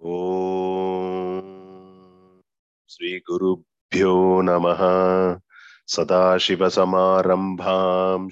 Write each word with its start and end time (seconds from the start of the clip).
ॐ 0.00 1.40
श्रीगुरुभ्यो 2.92 4.12
नमः 4.48 4.78
सदाशिवसमारम्भां 5.94 7.72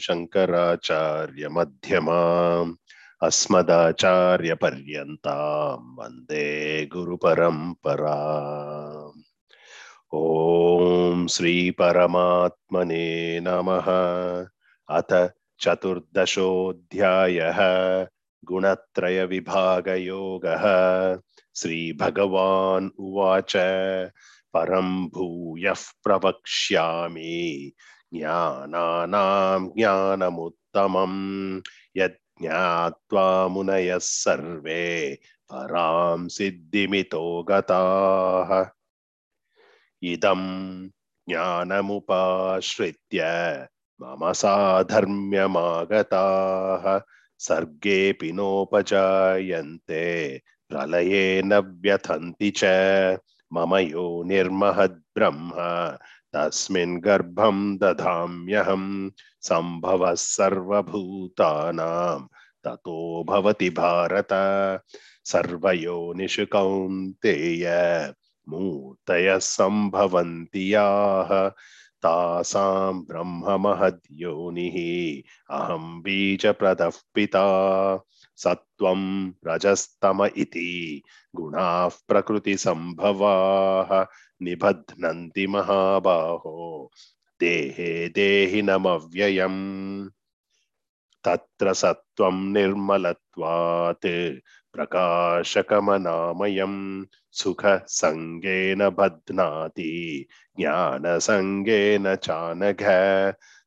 शङ्कराचार्यमध्यमाम् 0.04 2.72
अस्मदाचार्यपर्यन्तां 3.28 5.82
वंदे 5.98 6.46
गुरुपरम्पराम् 6.94 9.20
ॐ 10.24 11.26
श्रीपरमात्मने 11.36 13.06
नमः 13.48 13.90
अथ 15.00 15.12
चतुर्दशोऽध्यायः 15.64 17.60
गुणत्रयविभागयोगः। 18.44 20.64
श्रीभगवान् 21.54 22.90
उवाच, 22.98 23.52
परं 24.54 25.06
भूयः 25.06 25.74
प्रवक्ष्यामि। 26.04 27.72
ज्ञानानां 28.14 29.68
ज्ञानमुत्तमम् 29.68 31.60
यज्ञात्वा 31.96 33.48
मुनयः 33.48 33.98
सर्वे 33.98 35.18
परां 35.52 36.28
सिद्धिमितो 36.28 37.42
गताः। 37.42 38.66
इदं 40.02 40.42
ज्ञानमुपाश्रित्य 41.28 43.22
मम 44.02 44.32
साधर्म्यमागताः। 44.32 47.17
सर्गेऽपि 47.38 48.32
नोपजायन्ते 48.32 50.42
प्रलये 50.68 51.42
न 51.44 51.54
व्यथन्ति 51.54 52.52
च। 52.56 52.64
मम 53.52 53.76
यो 53.76 54.22
निर्महद्ब्रह्म 54.22 55.52
तस्मिन् 56.36 57.00
गर्भं 57.00 57.78
दधाम्यहं, 57.78 59.10
सम्भवः 59.40 60.14
सर्वभूतानां, 60.14 62.26
ततो 62.64 63.24
भवति 63.24 63.70
भारत। 63.70 64.28
सर्वयोनिषु 65.24 66.46
कौन्तेय, 66.46 67.66
मूर्तयः 68.48 69.38
सम्भवन्ति 69.38 70.74
याः। 70.74 71.50
तासां 72.02 73.04
ब्रह्ममहद्योनिः। 73.04 74.76
अहं 75.56 76.02
बीजप्रदः 76.02 76.90
पिता 77.14 77.44
सत्त्वं 78.36 79.32
रजस्तम 79.46 80.28
इति। 80.36 81.02
गुणाः 81.34 81.90
प्रकृतिसम्भवाः, 82.08 84.06
निबध्नन्ति 84.42 85.46
महाबाहो। 85.46 86.92
देहे 87.40 88.08
देहिनमव्ययम्। 88.08 90.08
तत्र 91.24 91.72
सत्त्वं 91.72 92.52
निर्मलत्वात्। 92.52 94.40
प्रकाशकमनामयं 94.78 97.04
सुखसङ्गेन 97.32 98.88
बध्नाति, 98.88 100.26
ज्ञानसङ्गेन 100.56 102.14
चानघ 102.14 102.82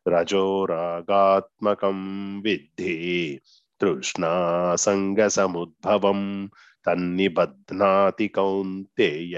रजोरागात्मकं 0.07 2.41
विद्धि, 2.41 3.39
तृष्णासङ्गसमुद्भवं 3.81 6.47
तन्निबध्नाति 6.85 8.27
कौन्तेय, 8.27 9.35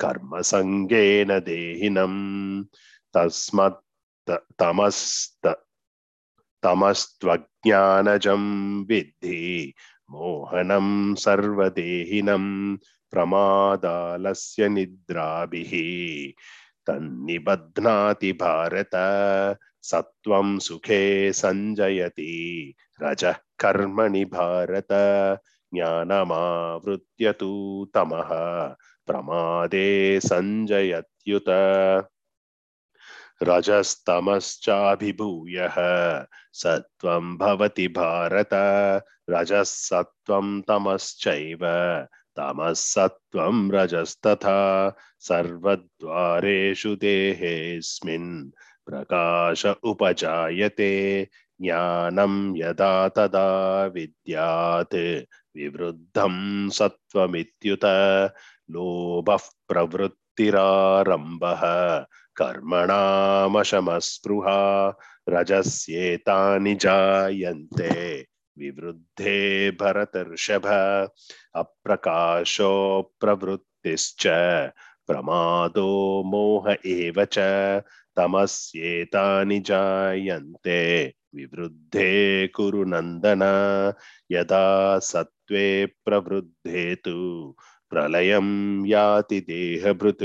कर्मसङ्गेन 0.00 1.38
देहिनम् 1.38 2.64
तस्मत् 3.14 4.30
तमस्त, 4.30 5.64
तमस्त्वज्ञानजं 6.62 8.84
विद्धि 8.84 9.74
मोहनं 10.10 11.14
सर्वदेहिनं 11.14 12.76
प्रमादालस्य 13.10 14.68
निद्राभिः। 14.68 15.70
तन्निबध्नाति 16.86 18.32
भारत, 18.32 18.90
सत्त्वं 19.82 20.58
सुखे 20.58 21.32
सञ्जयति। 21.32 22.74
रजः 23.02 23.32
कर्मणि 23.32 24.24
भारत, 24.24 24.88
ज्ञानमावृत्य 25.74 27.32
तु 27.32 27.86
तमः। 27.94 28.28
प्रमादे 29.06 30.20
सञ्जयत्युत। 30.20 31.44
रजस्तमश्चाभिभूयः। 33.42 35.74
सत्त्वं 36.52 37.38
भवति 37.38 37.88
भारत 37.88 38.48
रजः 39.30 39.62
सत्त्वं 39.62 40.60
तमश्चैव 40.60 41.58
तमः 42.36 42.72
सत्त्वं 42.72 43.72
रजस्तथा। 43.72 44.92
सर्वद्वारेषु 45.20 46.96
देहेऽस्मिन् 46.96 48.50
प्रकाश 48.86 49.66
उपजायते, 49.66 51.28
ज्ञानं 51.60 52.56
यदा 52.56 53.08
तदा 53.08 53.86
विद्यात्, 53.86 55.24
विवृद्धं 55.56 56.68
सत्त्वमित्युत 56.68 57.80
लोभः 58.70 59.38
प्रवृत्तिरारम्भः 60.38 61.60
कर्मणामशमस्पृहा, 62.36 63.38
रजस्येतानि 65.28 66.74
जायन्ते, 66.74 68.26
विवृद्धे 68.58 69.70
भरतर्षभ, 69.70 70.66
अप्रकाशो 71.54 73.02
प्रवृत्तिश्च, 73.20 74.26
प्रमादो 75.06 76.22
मोह 76.26 76.76
एव 76.86 77.24
च, 77.24 77.38
तमस्येतानि 78.16 79.60
जायन्ते, 79.60 81.12
विवृद्धे 81.34 82.46
कुरु 82.48 82.84
नन्दन, 82.84 83.42
यदा 84.32 84.98
सत्त्वे 84.98 85.86
प्रवृद्धे 85.86 86.94
तु 86.94 87.56
प्रलयं 87.90 88.48
याति 88.86 89.40
देहभृत् 89.40 90.24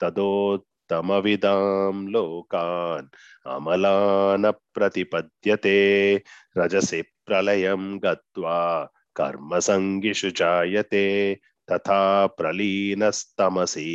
तदोत्तमविदां 0.00 1.94
लोकान् 2.10 3.08
अमलान 3.54 4.50
प्रतिपद्यते 4.74 5.78
रजसि 6.58 7.02
प्रलयं 7.26 7.98
गत्वा 8.04 8.58
कर्मसङ्गिषु 9.16 10.30
जायते 10.30 11.04
तथा 11.72 12.26
प्रलीनस्तमसि। 12.26 13.90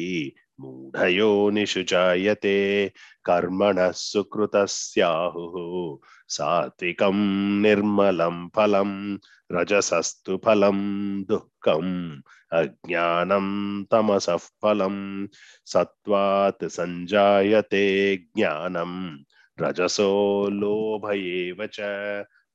मूढयोनिषु 0.59 1.83
जायते, 1.83 2.91
कर्मणः 3.25 3.91
सुकृतस्याहुः। 3.91 5.97
सात्विकं 6.27 7.61
निर्मलं 7.61 8.49
फलं, 8.55 9.17
रजसस्तु 9.51 10.41
फलं, 10.45 11.23
दुःखम् 11.23 12.21
अज्ञानं 12.53 13.83
तमसः 13.83 14.35
फलं। 14.35 15.27
सत्त्वात् 15.65 16.63
सञ्जायते 16.63 18.17
ज्ञानं, 18.17 19.17
रजसो 19.61 20.49
लोभ 20.49 21.11
एव 21.11 21.69
च 21.73 21.77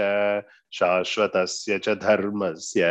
शाश्वतस्य 0.72 1.80
च, 1.80 1.90
धर्मस्य, 1.90 2.84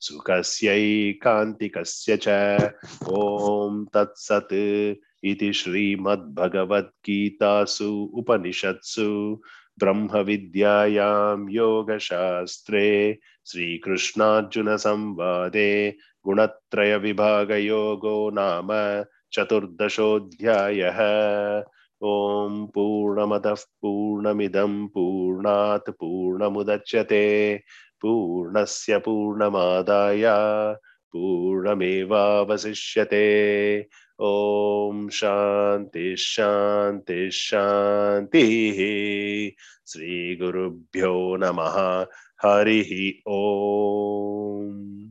सुखस्यैकान्तिकस्य 0.00 2.16
च। 2.16 2.28
ॐ 3.08 3.86
तत्सत् 3.94 4.94
इति 5.24 5.52
श्रीमद्भगवद्गीतासु 5.52 8.10
उपनिषत्सु। 8.14 9.40
ब्रह्मविद्यायां 9.78 11.46
योगशास्त्रे 11.50 13.18
श्रीकृष्णार्जुनसंवादे 13.46 15.96
गुणत्रयविभागयोगो 16.24 18.30
नाम 18.30 18.68
चतुर्दशोऽध्यायः। 19.32 20.96
ॐ 22.02 22.66
पूर्णमदः 22.66 23.54
पूर्णमिदं 23.54 24.86
पूर्णात् 24.86 25.90
पूर्णमुदच्यते। 25.90 27.56
पूर्णस्य 28.00 28.98
पूर्णमादाय 28.98 30.24
पूर्णमेवावशिष्यते। 31.12 32.16
ॐ 34.20 35.08
शान्ति 35.08 36.16
शान्ति 36.16 37.30
शान्तिः। 37.30 38.74
श्रीगुरुभ्यो 39.86 41.36
नमः। 41.36 42.06
हरिः 42.44 43.10
ॐ 43.28 45.06